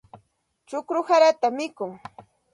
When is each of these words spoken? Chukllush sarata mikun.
Chukllush 0.67 1.09
sarata 1.11 1.47
mikun. 1.57 1.91